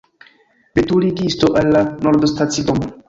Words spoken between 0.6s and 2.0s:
Veturigisto, al la